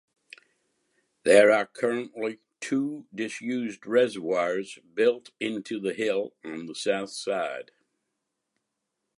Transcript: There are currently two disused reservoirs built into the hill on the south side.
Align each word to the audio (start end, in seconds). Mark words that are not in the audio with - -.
There 1.21 1.51
are 1.51 1.67
currently 1.67 2.39
two 2.59 3.05
disused 3.13 3.85
reservoirs 3.85 4.79
built 4.95 5.29
into 5.39 5.79
the 5.79 5.93
hill 5.93 6.33
on 6.43 6.65
the 6.65 6.73
south 6.73 7.11
side. 7.11 7.69